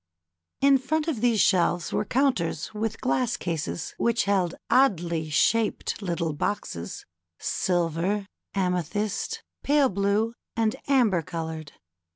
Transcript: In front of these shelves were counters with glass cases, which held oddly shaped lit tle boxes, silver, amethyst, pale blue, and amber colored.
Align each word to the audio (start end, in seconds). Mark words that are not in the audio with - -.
In 0.61 0.79
front 0.79 1.07
of 1.07 1.21
these 1.21 1.39
shelves 1.39 1.93
were 1.93 2.05
counters 2.05 2.73
with 2.73 2.99
glass 3.01 3.37
cases, 3.37 3.93
which 3.99 4.23
held 4.23 4.55
oddly 4.67 5.29
shaped 5.29 6.01
lit 6.01 6.17
tle 6.17 6.33
boxes, 6.33 7.05
silver, 7.37 8.25
amethyst, 8.55 9.43
pale 9.61 9.89
blue, 9.89 10.33
and 10.55 10.75
amber 10.87 11.21
colored. 11.21 11.73